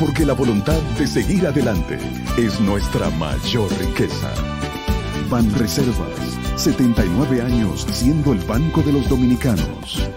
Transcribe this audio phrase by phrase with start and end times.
[0.00, 1.98] Porque la voluntad de seguir adelante
[2.36, 4.28] es nuestra mayor riqueza.
[5.30, 10.10] Ban Reservas, 79 años siendo el Banco de los Dominicanos.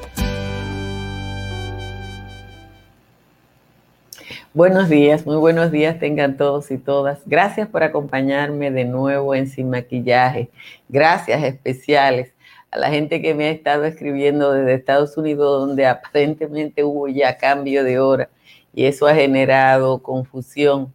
[4.52, 7.20] Buenos días, muy buenos días tengan todos y todas.
[7.28, 10.50] Gracias por acompañarme de nuevo en Sin Maquillaje.
[10.90, 12.34] Gracias especiales
[12.72, 17.38] a la gente que me ha estado escribiendo desde Estados Unidos, donde aparentemente hubo ya
[17.38, 18.30] cambio de hora
[18.78, 20.94] y eso ha generado confusión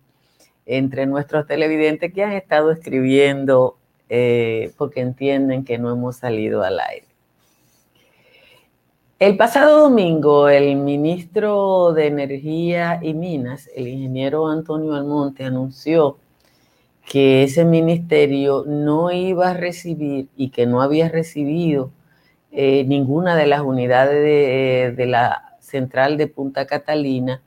[0.67, 3.77] entre nuestros televidentes que han estado escribiendo
[4.09, 7.09] eh, porque entienden que no hemos salido al aire.
[9.19, 16.19] El pasado domingo, el ministro de Energía y Minas, el ingeniero Antonio Almonte, anunció
[17.05, 21.91] que ese ministerio no iba a recibir y que no había recibido
[22.53, 27.43] eh, ninguna de las unidades de, de la central de Punta Catalina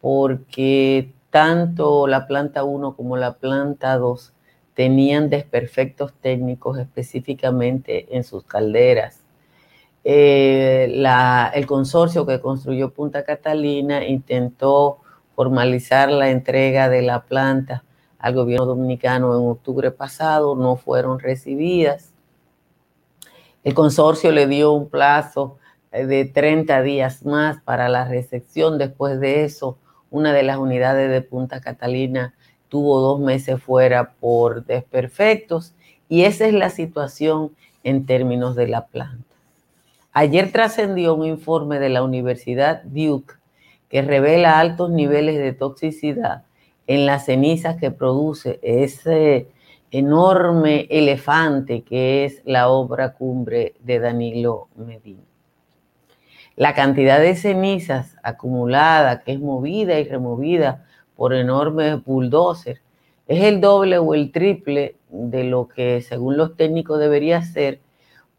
[0.00, 4.32] porque tanto la planta 1 como la planta 2
[4.74, 9.24] tenían desperfectos técnicos específicamente en sus calderas
[10.04, 11.02] eh,
[11.54, 15.00] el consorcio que construyó Punta Catalina intentó
[15.34, 17.84] formalizar la entrega de la planta
[18.18, 22.14] al gobierno dominicano en octubre pasado, no fueron recibidas.
[23.62, 25.58] El consorcio le dio un plazo
[25.92, 28.78] eh, de 30 días más para la recepción.
[28.78, 29.76] Después de eso,
[30.10, 32.34] una de las unidades de Punta Catalina
[32.68, 35.74] tuvo dos meses fuera por desperfectos
[36.08, 37.52] y esa es la situación
[37.84, 39.24] en términos de la planta.
[40.12, 43.34] Ayer trascendió un informe de la Universidad Duke
[43.88, 46.44] que revela altos niveles de toxicidad
[46.86, 49.48] en las cenizas que produce ese
[49.90, 55.27] enorme elefante que es la obra cumbre de Danilo Medina.
[56.58, 62.82] La cantidad de cenizas acumulada, que es movida y removida por enormes bulldozers,
[63.28, 67.78] es el doble o el triple de lo que según los técnicos debería ser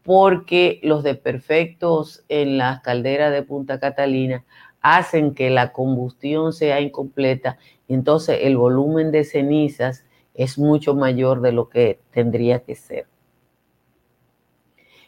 [0.02, 4.44] porque los desperfectos en las calderas de Punta Catalina
[4.82, 7.56] hacen que la combustión sea incompleta
[7.88, 10.04] y entonces el volumen de cenizas
[10.34, 13.06] es mucho mayor de lo que tendría que ser.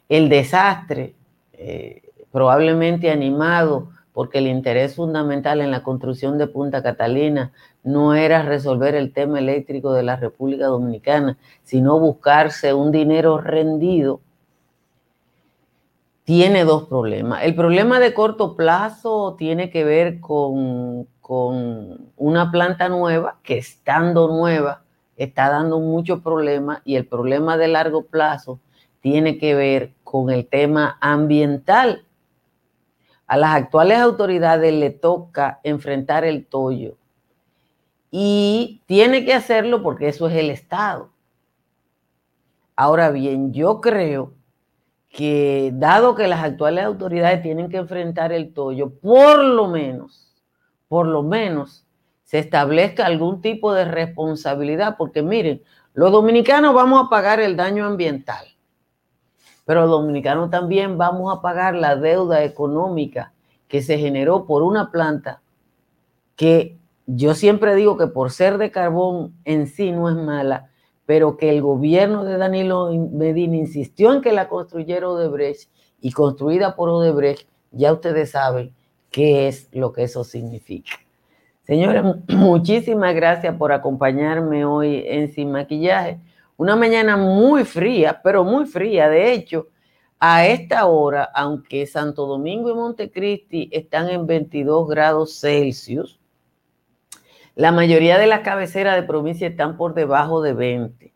[0.09, 1.15] El desastre,
[1.53, 2.01] eh,
[2.33, 8.95] probablemente animado porque el interés fundamental en la construcción de Punta Catalina no era resolver
[8.95, 14.21] el tema eléctrico de la República Dominicana, sino buscarse un dinero rendido
[16.25, 17.43] tiene dos problemas.
[17.43, 21.09] El problema de corto plazo tiene que ver con,
[22.17, 24.83] una planta nueva que estando nueva
[25.17, 28.61] está dando muchos problemas y el problema de largo plazo
[29.01, 32.05] tiene que ver con el tema ambiental.
[33.33, 36.99] A las actuales autoridades le toca enfrentar el tollo
[38.11, 41.09] y tiene que hacerlo porque eso es el Estado.
[42.77, 44.35] Ahora bien, yo creo
[45.09, 50.37] que dado que las actuales autoridades tienen que enfrentar el tollo, por lo menos,
[50.87, 51.87] por lo menos,
[52.25, 55.63] se establezca algún tipo de responsabilidad, porque miren,
[55.95, 58.45] los dominicanos vamos a pagar el daño ambiental,
[59.65, 63.33] pero los dominicanos también vamos a pagar la deuda económica
[63.69, 65.43] que se generó por una planta
[66.37, 70.71] que yo siempre digo que por ser de carbón en sí no es mala,
[71.07, 75.71] pero que el gobierno de Danilo Medina insistió en que la construyera Odebrecht
[76.01, 78.75] y construida por Odebrecht, ya ustedes saben
[79.11, 80.93] qué es lo que eso significa.
[81.65, 86.19] Señores, muchísimas gracias por acompañarme hoy en Sin Maquillaje.
[86.57, 89.09] Una mañana muy fría, pero muy fría.
[89.09, 89.69] De hecho,
[90.21, 96.21] a esta hora, aunque Santo Domingo y Montecristi están en 22 grados Celsius,
[97.55, 101.13] la mayoría de las cabeceras de provincia están por debajo de 20.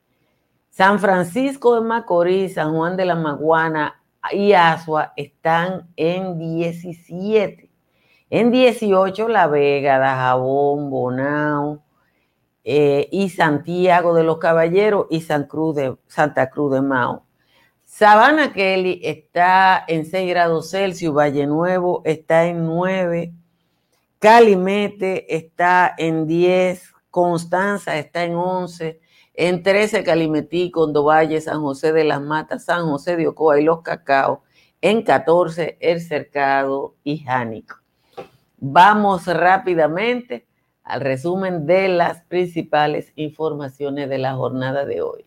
[0.71, 7.71] San Francisco de Macorís, San Juan de la Maguana y Asua están en 17.
[8.29, 11.86] En 18, La Vega, Dajabón, Bonao
[12.69, 17.25] eh, y Santiago de los Caballeros y San Cruz de, Santa Cruz de Mao.
[17.85, 23.33] Sabana Kelly está en 6 grados Celsius, Valle Nuevo está en 9,
[24.19, 29.01] Calimete está en 10, Constanza está en 11,
[29.35, 33.65] en 13 Calimetí, Condo Valle, San José de las Matas, San José de Ocoa y
[33.65, 34.43] Los Cacao,
[34.81, 37.77] en 14 El Cercado y Jánico.
[38.59, 40.49] Vamos rápidamente
[40.87, 45.27] al resumen de las principales informaciones de la jornada de hoy.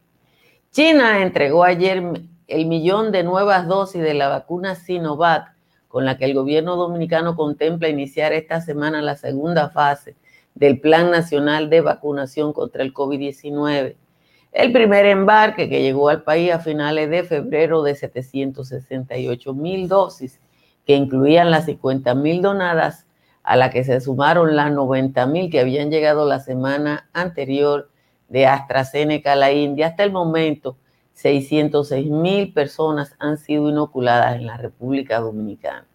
[0.71, 2.01] China entregó ayer
[2.47, 5.53] el millón de nuevas dosis de la vacuna Sinovac,
[5.89, 10.15] con la que el gobierno dominicano contempla iniciar esta semana la segunda fase
[10.56, 13.97] del Plan Nacional de Vacunación contra el COVID-19.
[14.53, 20.39] El primer embarque que llegó al país a finales de febrero de 768 mil dosis,
[20.85, 23.05] que incluían las 50 mil donadas,
[23.44, 27.89] a la que se sumaron las 90 mil que habían llegado la semana anterior
[28.27, 29.88] de AstraZeneca a la India.
[29.88, 30.77] Hasta el momento,
[31.13, 35.86] 606 mil personas han sido inoculadas en la República Dominicana.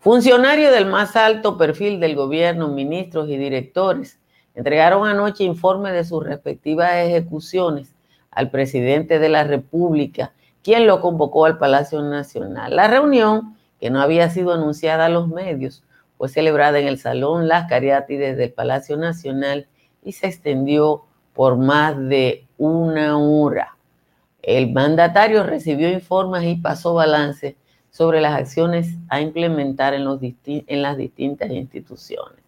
[0.00, 4.18] Funcionarios del más alto perfil del gobierno, ministros y directores,
[4.56, 7.94] entregaron anoche informes de sus respectivas ejecuciones
[8.32, 10.32] al presidente de la República,
[10.64, 12.74] quien lo convocó al Palacio Nacional.
[12.74, 15.82] La reunión, que no había sido anunciada a los medios,
[16.16, 19.66] fue celebrada en el Salón Las Cariátides del Palacio Nacional
[20.04, 21.02] y se extendió
[21.32, 23.76] por más de una hora.
[24.40, 27.56] El mandatario recibió informes y pasó balance
[27.90, 30.04] sobre las acciones a implementar en
[30.82, 32.38] las distintas instituciones.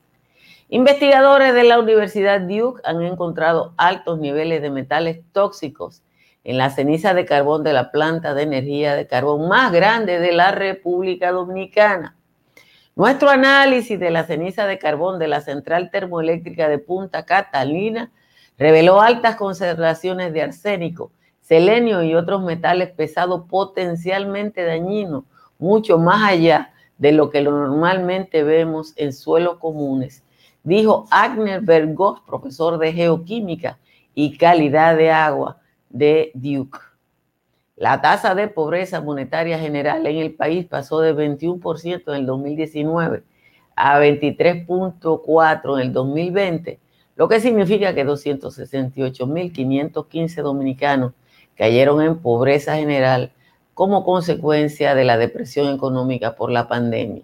[0.68, 6.03] Investigadores de la Universidad Duke han encontrado altos niveles de metales tóxicos
[6.44, 10.32] en la ceniza de carbón de la planta de energía de carbón más grande de
[10.32, 12.16] la República Dominicana.
[12.94, 18.12] Nuestro análisis de la ceniza de carbón de la central termoeléctrica de Punta Catalina
[18.58, 21.10] reveló altas concentraciones de arsénico,
[21.40, 25.24] selenio y otros metales pesados potencialmente dañinos
[25.58, 30.22] mucho más allá de lo que normalmente vemos en suelos comunes,
[30.62, 33.78] dijo Agner Bergos, profesor de geoquímica
[34.14, 35.58] y calidad de agua
[35.94, 36.78] de Duke.
[37.76, 43.22] La tasa de pobreza monetaria general en el país pasó de 21% en el 2019
[43.76, 46.80] a 23.4% en el 2020,
[47.14, 51.12] lo que significa que 268.515 dominicanos
[51.56, 53.30] cayeron en pobreza general
[53.72, 57.22] como consecuencia de la depresión económica por la pandemia.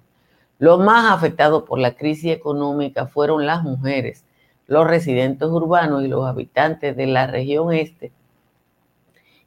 [0.60, 4.24] Los más afectados por la crisis económica fueron las mujeres,
[4.68, 8.12] los residentes urbanos y los habitantes de la región este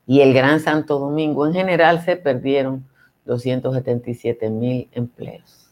[0.06, 1.46] y el Gran Santo Domingo.
[1.46, 2.86] En general se perdieron
[3.26, 5.70] 277 mil empleos.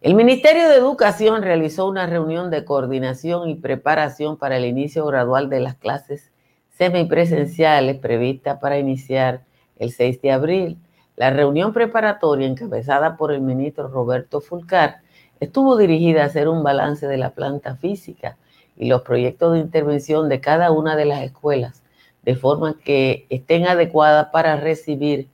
[0.00, 5.50] El Ministerio de Educación realizó una reunión de coordinación y preparación para el inicio gradual
[5.50, 6.30] de las clases
[6.70, 9.42] semipresenciales prevista para iniciar
[9.78, 10.78] el 6 de abril.
[11.16, 15.00] La reunión preparatoria encabezada por el ministro Roberto Fulcar
[15.40, 18.36] estuvo dirigida a hacer un balance de la planta física
[18.76, 21.82] y los proyectos de intervención de cada una de las escuelas,
[22.28, 25.28] de forma que estén adecuadas para recibir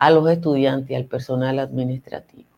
[0.00, 2.48] a los estudiantes y al personal administrativo.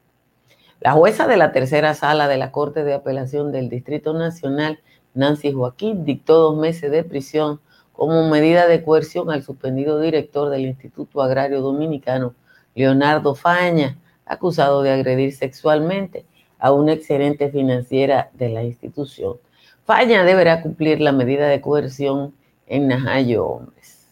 [0.81, 4.81] La jueza de la tercera sala de la Corte de Apelación del Distrito Nacional,
[5.13, 7.61] Nancy Joaquín, dictó dos meses de prisión
[7.93, 12.35] como medida de coerción al suspendido director del Instituto Agrario Dominicano,
[12.75, 16.25] Leonardo Faña, acusado de agredir sexualmente
[16.59, 19.37] a una excelente financiera de la institución.
[19.85, 22.33] Faña deberá cumplir la medida de coerción
[22.73, 24.09] en Najayo Hombres.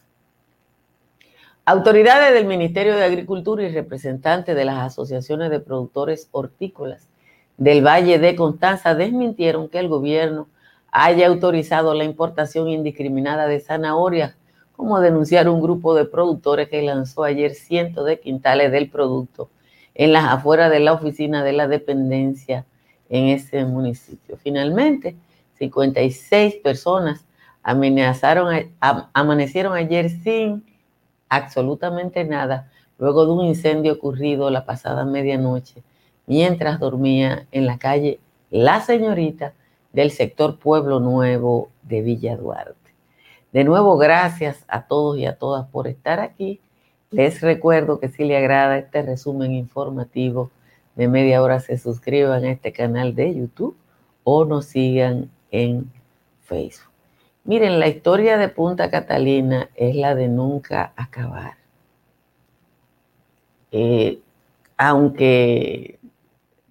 [1.65, 7.09] Autoridades del Ministerio de Agricultura y representantes de las asociaciones de productores hortícolas
[7.57, 10.47] del Valle de Constanza desmintieron que el gobierno
[10.93, 14.37] haya autorizado la importación indiscriminada de zanahorias,
[14.77, 19.49] como denunciar un grupo de productores que lanzó ayer cientos de quintales del producto
[19.95, 22.67] en las afueras de la oficina de la dependencia
[23.09, 24.37] en ese municipio.
[24.37, 25.17] Finalmente,
[25.55, 27.25] 56 personas
[27.63, 28.73] amenazaron,
[29.13, 30.65] amanecieron ayer sin
[31.29, 35.83] absolutamente nada luego de un incendio ocurrido la pasada medianoche
[36.27, 39.55] mientras dormía en la calle La Señorita
[39.93, 42.77] del sector Pueblo Nuevo de Villa Duarte.
[43.53, 46.61] De nuevo, gracias a todos y a todas por estar aquí.
[47.11, 50.51] Les recuerdo que si le agrada este resumen informativo
[50.95, 53.77] de media hora, se suscriban a este canal de YouTube
[54.23, 55.91] o nos sigan en
[56.43, 56.90] Facebook.
[57.45, 61.57] Miren, la historia de Punta Catalina es la de nunca acabar.
[63.73, 64.21] Eh,
[64.77, 65.99] aunque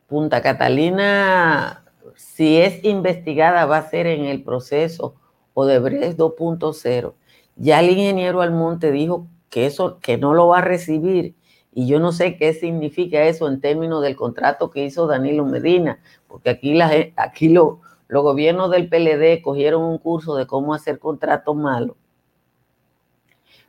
[0.07, 1.85] Punta Catalina,
[2.15, 5.15] si es investigada, va a ser en el proceso
[5.53, 7.13] Odebrecht 2.0.
[7.55, 11.35] Ya el ingeniero Almonte dijo que eso, que no lo va a recibir.
[11.73, 15.99] Y yo no sé qué significa eso en términos del contrato que hizo Danilo Medina,
[16.27, 20.99] porque aquí, la, aquí lo, los gobiernos del PLD cogieron un curso de cómo hacer
[20.99, 21.95] contratos malos.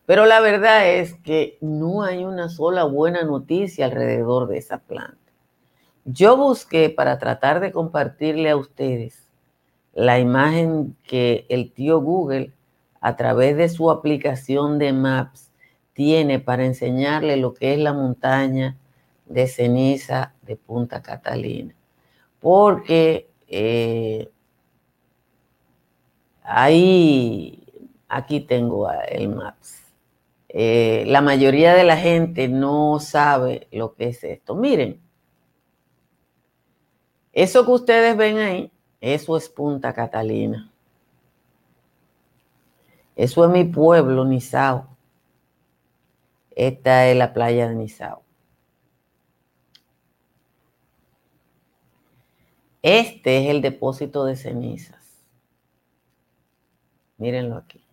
[0.07, 5.19] Pero la verdad es que no hay una sola buena noticia alrededor de esa planta.
[6.07, 9.29] Yo busqué para tratar de compartirle a ustedes
[9.93, 12.53] la imagen que el tío Google
[13.01, 15.51] a través de su aplicación de Maps
[15.93, 18.79] tiene para enseñarle lo que es la montaña
[19.27, 21.75] de ceniza de Punta Catalina.
[22.41, 24.31] Porque eh,
[26.45, 27.63] ahí,
[28.09, 29.83] aquí tengo el Maps.
[30.49, 34.55] Eh, la mayoría de la gente no sabe lo que es esto.
[34.55, 35.01] Miren,
[37.33, 40.71] eso que ustedes ven ahí, eso es Punta Catalina.
[43.17, 44.97] Eso es mi pueblo, Nizao.
[46.53, 48.23] Esta es la playa de Nizao.
[52.83, 55.01] Este es el depósito de cenizas.
[57.19, 57.85] Mírenlo aquí.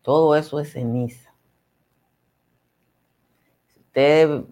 [0.00, 1.32] Todo eso es ceniza.
[3.76, 4.44] Usted,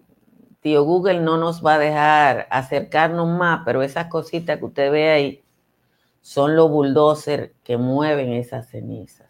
[0.61, 5.09] tío Google no nos va a dejar acercarnos más, pero esas cositas que usted ve
[5.09, 5.43] ahí
[6.21, 9.27] son los bulldozers que mueven esas cenizas.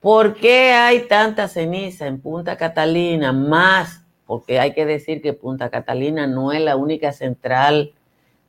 [0.00, 3.32] ¿Por qué hay tanta ceniza en Punta Catalina?
[3.32, 7.94] Más, porque hay que decir que Punta Catalina no es la única central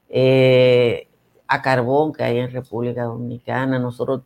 [0.10, 1.08] eh,
[1.48, 3.80] a carbón que hay en República Dominicana.
[3.80, 4.22] Nosotros,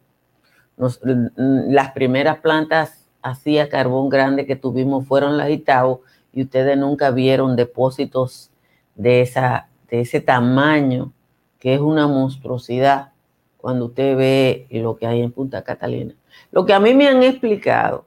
[0.77, 6.01] las primeras plantas así a carbón grande que tuvimos fueron las Itao
[6.33, 8.51] y ustedes nunca vieron depósitos
[8.95, 11.13] de, esa, de ese tamaño,
[11.59, 13.11] que es una monstruosidad
[13.57, 16.13] cuando usted ve lo que hay en Punta Catalina.
[16.51, 18.05] Lo que a mí me han explicado,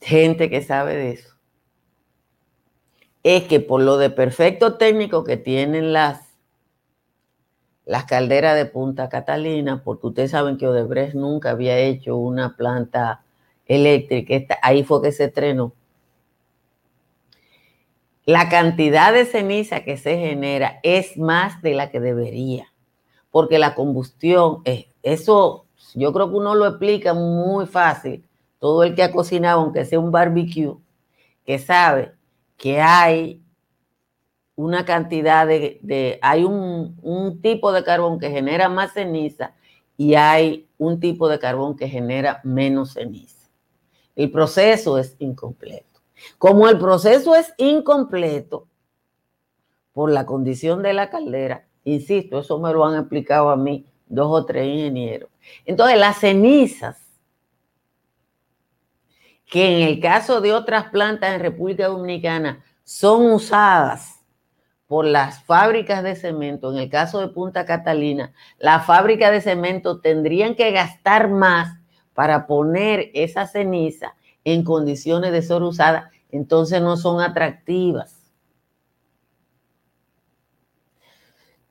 [0.00, 1.34] gente que sabe de eso,
[3.22, 6.20] es que por lo de perfecto técnico que tienen las,
[7.84, 13.22] las calderas de Punta Catalina, porque ustedes saben que Odebrecht nunca había hecho una planta
[13.66, 15.72] eléctrica, ahí fue que se estrenó.
[18.24, 22.72] La cantidad de ceniza que se genera es más de la que debería,
[23.30, 28.24] porque la combustión, es, eso yo creo que uno lo explica muy fácil.
[28.58, 30.76] Todo el que ha cocinado, aunque sea un barbecue,
[31.46, 32.12] que sabe
[32.60, 33.42] que hay
[34.54, 39.54] una cantidad de, hay un, un, tipo de carbón que genera más ceniza
[39.96, 43.48] y hay un tipo de carbón que genera menos ceniza.
[44.14, 46.02] El proceso es incompleto.
[46.36, 48.68] Como el proceso es incompleto
[49.94, 54.28] por la condición de la caldera, insisto, eso me lo han explicado a mí dos
[54.30, 55.30] o tres ingenieros.
[55.64, 56.98] Entonces, las cenizas
[59.50, 64.20] que en el caso de otras plantas en República Dominicana son usadas
[64.86, 70.00] por las fábricas de cemento, en el caso de Punta Catalina, la fábrica de cemento
[70.00, 71.78] tendrían que gastar más
[72.14, 74.14] para poner esa ceniza
[74.44, 78.16] en condiciones de ser usada, entonces no son atractivas.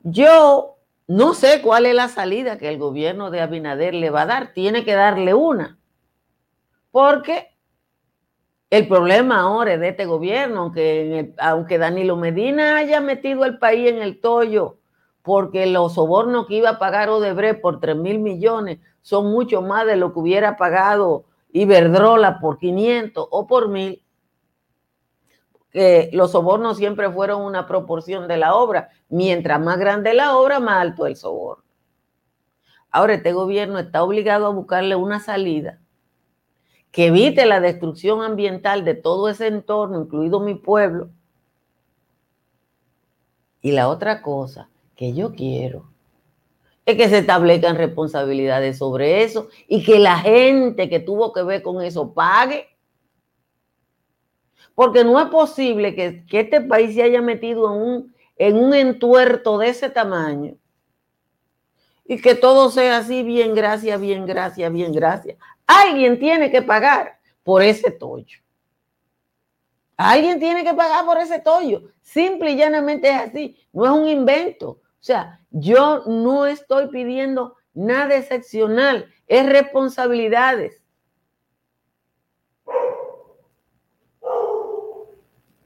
[0.03, 4.27] Yo no sé cuál es la salida que el gobierno de Abinader le va a
[4.27, 5.77] dar, tiene que darle una,
[6.91, 7.48] porque
[8.69, 13.89] el problema ahora es de este gobierno, aunque, aunque Danilo Medina haya metido el país
[13.89, 14.77] en el tollo,
[15.23, 19.87] porque los sobornos que iba a pagar Odebrecht por 3 mil millones son mucho más
[19.87, 24.03] de lo que hubiera pagado Iberdrola por 500 o por mil,
[25.71, 28.89] que los sobornos siempre fueron una proporción de la obra.
[29.09, 31.63] Mientras más grande la obra, más alto el soborno.
[32.91, 35.79] Ahora este gobierno está obligado a buscarle una salida
[36.91, 41.09] que evite la destrucción ambiental de todo ese entorno, incluido mi pueblo.
[43.61, 45.85] Y la otra cosa que yo quiero
[46.85, 51.61] es que se establezcan responsabilidades sobre eso y que la gente que tuvo que ver
[51.61, 52.67] con eso pague.
[54.73, 59.57] Porque no es posible que, este país se haya metido en un, en un entuerto
[59.57, 60.55] de ese tamaño
[62.09, 65.37] y que todo sea así, bien, gracias, bien, gracias, bien, gracias.
[65.69, 68.39] Alguien tiene que pagar por ese tollo.
[69.95, 71.91] Alguien tiene que pagar por ese tollo.
[72.01, 73.55] Simple y llanamente es así.
[73.71, 74.69] No es un invento.
[74.69, 79.13] O sea, yo no estoy pidiendo nada excepcional.
[79.27, 80.81] Es responsabilidades.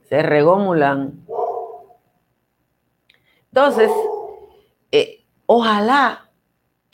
[0.02, 1.26] Se regó Mulan.
[3.46, 3.90] Entonces,
[4.92, 6.23] eh, ojalá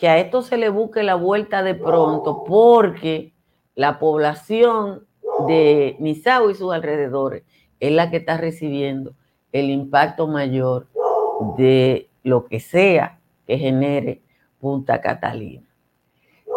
[0.00, 3.34] que a esto se le busque la vuelta de pronto, porque
[3.74, 5.04] la población
[5.46, 7.42] de Misao y sus alrededores
[7.80, 9.12] es la que está recibiendo
[9.52, 10.86] el impacto mayor
[11.58, 14.22] de lo que sea que genere
[14.58, 15.68] Punta Catalina.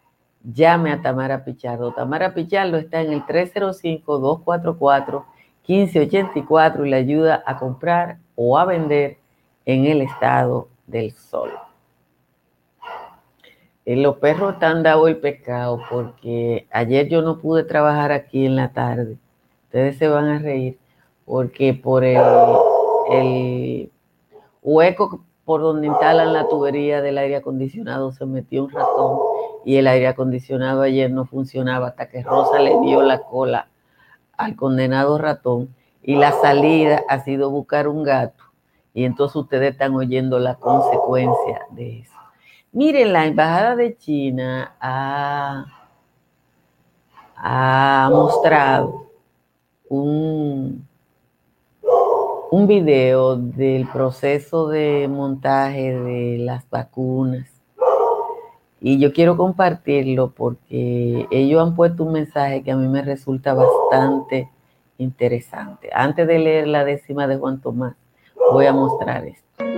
[0.42, 1.92] llame a Tamara Pichardo.
[1.92, 5.36] Tamara Pichardo está en el 305 244
[5.68, 9.18] 1584 y le ayuda a comprar o a vender
[9.64, 11.50] en el estado del sol.
[13.85, 18.56] Eh, los perros están dado el pescado porque ayer yo no pude trabajar aquí en
[18.56, 19.16] la tarde.
[19.64, 20.78] Ustedes se van a reír
[21.25, 22.20] porque por el,
[23.11, 23.90] el
[24.62, 29.20] hueco por donde instalan la tubería del aire acondicionado se metió un ratón
[29.64, 33.68] y el aire acondicionado ayer no funcionaba hasta que Rosa le dio la cola
[34.37, 38.44] al condenado ratón y la salida ha sido buscar un gato.
[38.94, 42.16] Y entonces ustedes están oyendo la consecuencia de eso.
[42.72, 45.66] Miren, la Embajada de China ha,
[47.37, 49.07] ha mostrado
[49.88, 50.87] un,
[52.51, 57.56] un video del proceso de montaje de las vacunas.
[58.80, 63.54] Y yo quiero compartirlo porque ellos han puesto un mensaje que a mí me resulta
[63.54, 64.48] bastante
[64.98, 65.88] interesante.
[65.92, 67.94] Antes de leer la décima de Juan Tomás,
[68.52, 69.75] voy a mostrar esto.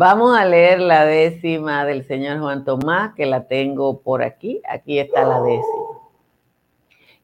[0.00, 4.62] Vamos a leer la décima del señor Juan Tomás, que la tengo por aquí.
[4.70, 5.86] Aquí está la décima.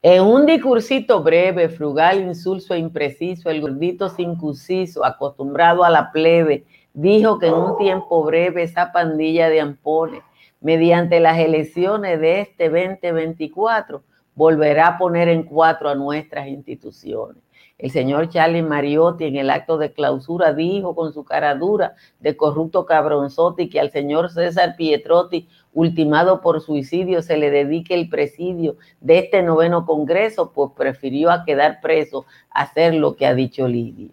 [0.01, 6.65] En un discursito breve, frugal, insulso e impreciso, el gordito circunciso, acostumbrado a la plebe,
[6.93, 10.21] dijo que en un tiempo breve esa pandilla de ampones,
[10.59, 14.03] mediante las elecciones de este 2024,
[14.35, 17.44] volverá a poner en cuatro a nuestras instituciones.
[17.77, 22.37] El señor Charlie Mariotti en el acto de clausura dijo con su cara dura de
[22.37, 28.77] corrupto cabronzotti que al señor César Pietrotti, ultimado por suicidio, se le dedique el presidio
[29.01, 34.09] de este noveno congreso, pues prefirió a quedar preso hacer lo que ha dicho Lidia.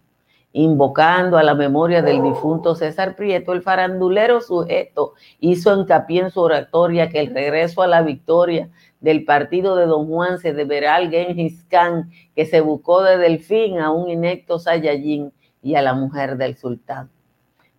[0.55, 6.41] Invocando a la memoria del difunto César Prieto, el farandulero sujeto hizo hincapié en su
[6.41, 8.69] oratoria que el regreso a la victoria
[9.03, 13.79] del partido de Don Juan se deberá al Genghis Khan que se buscó de Delfín
[13.79, 17.11] a un inecto Saiyajin y a la mujer del sultán.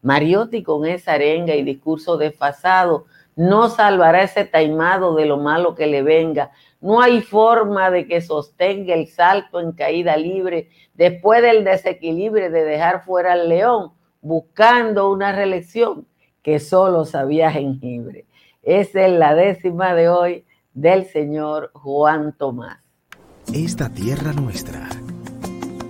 [0.01, 3.05] Mariotti con esa arenga y discurso desfasado
[3.37, 6.51] no salvará ese taimado de lo malo que le venga.
[6.81, 12.65] No hay forma de que sostenga el salto en caída libre después del desequilibrio de
[12.65, 16.05] dejar fuera al león, buscando una reelección
[16.43, 18.25] que solo sabía jengibre.
[18.61, 22.79] Esa es la décima de hoy del señor Juan Tomás.
[23.53, 24.89] Esta tierra nuestra,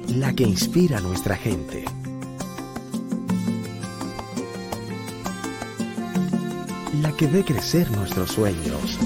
[0.07, 1.85] la que inspira a nuestra gente.
[7.01, 8.99] La que ve crecer nuestros sueños.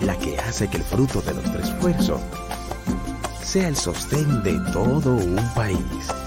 [0.00, 2.20] La que hace que el fruto de nuestro esfuerzo
[3.42, 6.21] sea el sostén de todo un país.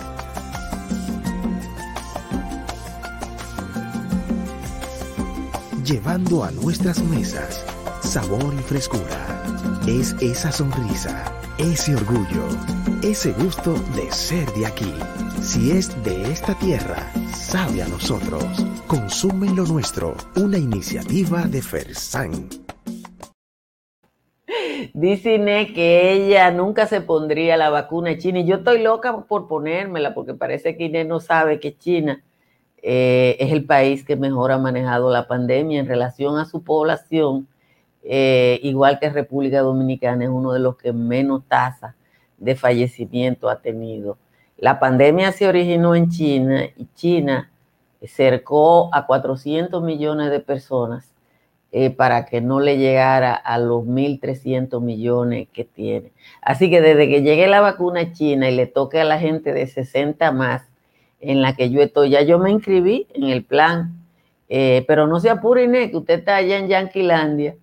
[5.86, 7.64] Llevando a nuestras mesas
[8.02, 9.44] sabor y frescura.
[9.88, 11.26] Es esa sonrisa,
[11.58, 12.48] ese orgullo,
[13.04, 14.94] ese gusto de ser de aquí.
[15.42, 18.44] Si es de esta tierra, sabe a nosotros.
[18.88, 22.50] Consumen lo nuestro, una iniciativa de Fersan.
[24.94, 29.48] Dice Inés que ella nunca se pondría la vacuna china y yo estoy loca por
[29.48, 32.24] ponérmela porque parece que Inés no sabe que China
[32.88, 37.48] eh, es el país que mejor ha manejado la pandemia en relación a su población,
[38.04, 41.96] eh, igual que República Dominicana es uno de los que menos tasa
[42.38, 44.20] de fallecimiento ha tenido.
[44.60, 47.50] La pandemia se originó en China y China
[48.04, 51.12] cercó a 400 millones de personas
[51.72, 56.12] eh, para que no le llegara a los 1.300 millones que tiene.
[56.40, 59.54] Así que desde que llegue la vacuna a China y le toque a la gente
[59.54, 60.70] de 60 más,
[61.26, 63.96] en la que yo estoy, ya yo me inscribí en el plan,
[64.48, 67.56] eh, pero no se apure, Inés, que usted está allá en Yanquilandia.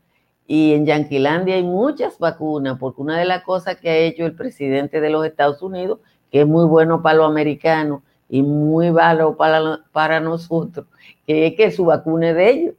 [0.46, 4.34] Y en Yanquilandia hay muchas vacunas, porque una de las cosas que ha hecho el
[4.34, 9.36] presidente de los Estados Unidos, que es muy bueno para los americanos y muy malo
[9.36, 10.86] para, para nosotros,
[11.26, 12.74] que es que su vacuna es de ellos.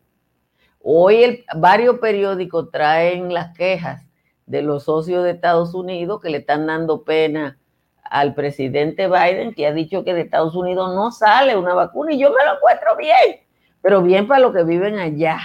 [0.82, 4.06] Hoy varios periódicos traen las quejas
[4.46, 7.58] de los socios de Estados Unidos que le están dando pena
[8.04, 12.20] al presidente Biden, que ha dicho que de Estados Unidos no sale una vacuna, y
[12.20, 13.42] yo me lo encuentro bien,
[13.82, 15.40] pero bien para los que viven allá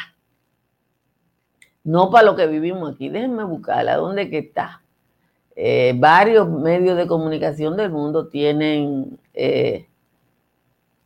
[1.88, 3.08] no para lo que vivimos aquí.
[3.08, 4.82] Déjenme buscarla, ¿dónde que está?
[5.56, 9.88] Eh, varios medios de comunicación del mundo tienen, eh,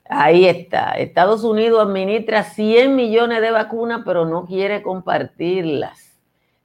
[0.05, 6.19] ahí está, Estados Unidos administra 100 millones de vacunas, pero no quiere compartirlas.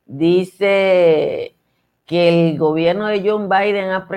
[0.08, 1.56] Dice
[2.08, 4.08] que el gobierno de John Biden ha,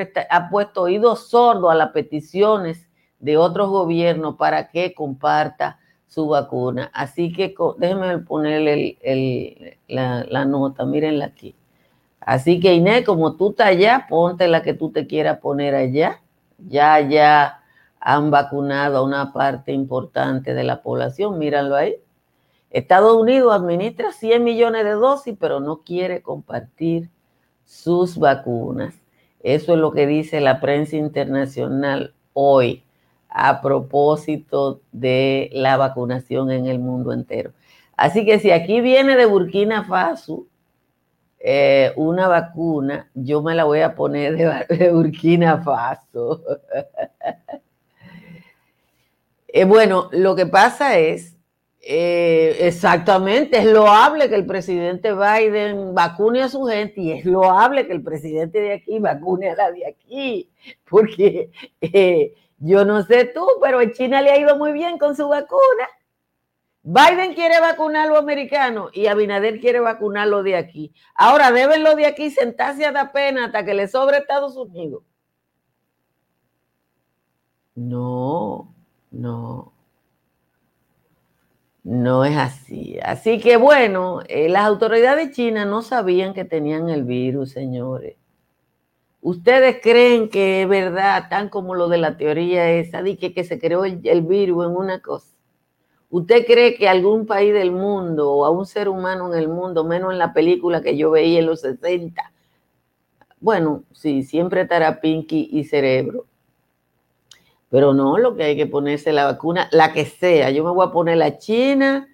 [0.49, 6.91] puesto oídos sordos a las peticiones de otros gobiernos para que comparta su vacuna.
[6.95, 11.57] Así que déjenme ponerle la, nota, mírenla aquí.
[12.21, 16.23] Así que Inés, como tú estás allá, ponte la que tú te quieras poner allá.
[16.59, 17.61] Ya, ya
[17.99, 21.97] han vacunado a una parte importante de la población, míranlo ahí.
[22.71, 27.11] Estados Unidos administra 100 millones de dosis, pero no quiere compartir
[27.71, 28.95] sus vacunas.
[29.45, 32.83] Eso es lo que dice la prensa internacional hoy
[33.29, 37.53] a propósito de la vacunación en el mundo entero.
[37.97, 40.47] Así que si aquí viene de Burkina Faso
[41.39, 46.43] eh, una vacuna, yo me la voy a poner de, Burkina Faso.
[49.53, 51.37] Eh, bueno, lo que pasa es,
[51.83, 57.87] eh, exactamente, es loable que el presidente Biden vacune a su gente y es loable
[57.87, 60.51] que el presidente de aquí vacune a la de aquí,
[60.89, 61.51] porque
[62.59, 65.89] yo no sé tú, pero en China le ha ido muy bien con su vacuna.
[66.83, 70.93] Biden quiere vacunar a los americanos y Abinader quiere vacunarlo de aquí.
[71.15, 75.03] Ahora deben los de aquí sentarse a dar pena hasta que le sobre Estados Unidos.
[77.75, 78.75] No,
[79.11, 79.73] no.
[81.83, 82.99] No es así.
[83.03, 88.17] Así que bueno, eh, las autoridades chinas no sabían que tenían el virus, señores.
[89.23, 93.59] ¿Ustedes creen que es verdad, tan como lo de la teoría esa, de que, se
[93.59, 95.29] creó el, virus en una cosa?
[96.11, 99.85] ¿Usted cree que algún país del mundo o a un ser humano en el mundo,
[99.85, 102.33] menos en la película que yo veía en los 60,
[103.41, 106.27] bueno, sí, siempre estará Pinky y cerebro.
[107.71, 110.51] Pero no, lo que hay que ponerse la vacuna, la que sea.
[110.51, 112.09] Yo me voy a poner la China,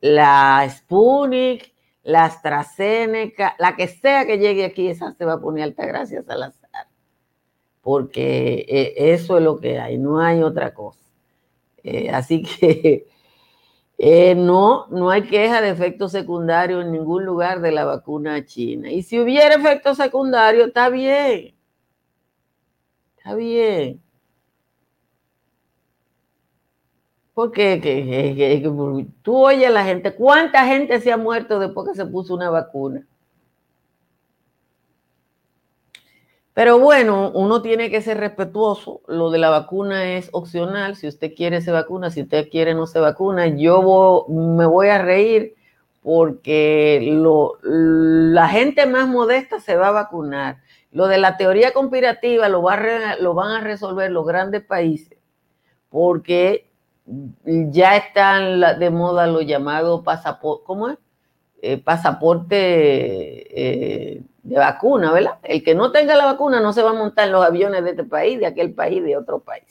[0.00, 5.64] la Sputnik, la AstraZeneca, la que sea que llegue aquí, esa se va a poner
[5.64, 6.86] alta gracias al azar.
[7.82, 11.00] Porque eh, eso es lo que hay, no hay otra cosa.
[11.82, 13.06] Eh, así que
[13.98, 18.90] eh, no, no hay queja de efecto secundario en ningún lugar de la vacuna china.
[18.90, 21.54] Y si hubiera efecto secundario, está bien.
[23.18, 24.00] Está bien.
[27.34, 28.62] Porque que,
[29.22, 32.50] tú oyes a la gente, ¿cuánta gente se ha muerto después que se puso una
[32.50, 33.06] vacuna?
[36.52, 39.00] Pero bueno, uno tiene que ser respetuoso.
[39.06, 40.96] Lo de la vacuna es opcional.
[40.96, 42.10] Si usted quiere, se vacuna.
[42.10, 43.46] Si usted quiere, no se vacuna.
[43.46, 45.54] Yo me voy a reír
[46.02, 50.58] porque lo, la gente más modesta se va a vacunar.
[50.92, 55.20] Lo de la teoría conspirativa lo, va lo van a resolver los grandes países
[55.90, 56.69] porque
[57.06, 60.98] ya están de moda lo llamado pasaporte, ¿cómo es?
[61.62, 65.38] Eh, pasaporte eh, de vacuna, ¿verdad?
[65.42, 67.90] El que no tenga la vacuna no se va a montar en los aviones de
[67.90, 69.64] este país, de aquel país, de otro país.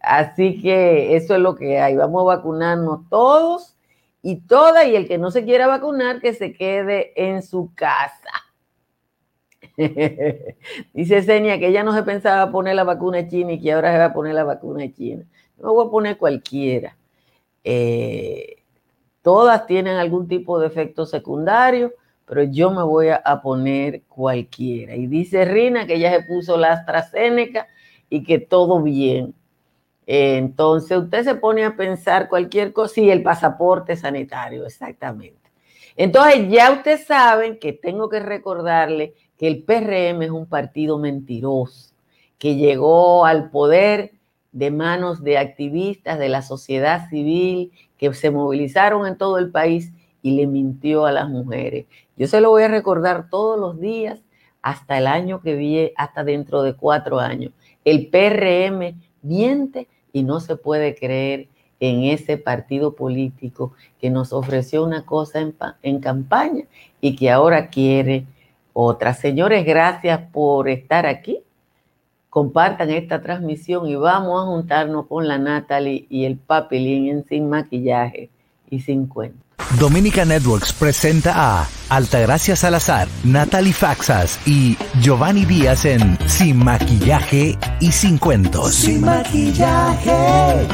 [0.00, 1.96] Así que eso es lo que hay.
[1.96, 3.76] Vamos a vacunarnos todos
[4.22, 8.30] y todas, y el que no se quiera vacunar, que se quede en su casa.
[10.92, 13.98] Dice Senia que ella no se pensaba poner la vacuna china y que ahora se
[13.98, 15.24] va a poner la vacuna china
[15.60, 16.96] no voy a poner cualquiera.
[17.64, 18.56] Eh,
[19.22, 21.92] todas tienen algún tipo de efecto secundario,
[22.24, 24.94] pero yo me voy a, poner cualquiera.
[24.96, 27.66] Y dice Rina que ya se puso la AstraZeneca
[28.10, 29.34] y que todo bien.
[30.06, 35.50] entonces usted se pone a pensar cualquier cosa, sí, el pasaporte sanitario, exactamente.
[35.96, 41.94] Entonces ya ustedes saben que tengo que recordarle que el PRM es un partido mentiroso,
[42.38, 44.12] que llegó al poder
[44.52, 49.92] de manos de activistas de la sociedad civil que se movilizaron en todo el país
[50.22, 51.86] y le mintió a las mujeres.
[52.16, 54.20] Yo se lo voy a recordar todos los días
[54.62, 57.52] hasta el año que viene, hasta dentro de cuatro años.
[57.84, 61.48] El PRM miente y no se puede creer
[61.80, 65.40] en ese partido político que nos ofreció una cosa
[65.82, 66.64] en, campaña
[67.00, 68.26] y que ahora quiere
[68.72, 69.14] otra.
[69.14, 71.40] Señores, gracias por estar aquí.
[72.30, 77.48] Compartan esta transmisión y vamos a juntarnos con la Natalie y el Papelín en Sin
[77.48, 78.30] Maquillaje
[78.70, 79.38] y Sin Cuento.
[79.80, 87.92] Dominica Networks presenta a Altagracia Salazar, Natalie Faxas y Giovanni Díaz en Sin Maquillaje y
[87.92, 88.74] Sin Cuentos.
[88.74, 90.66] Sin Maquillaje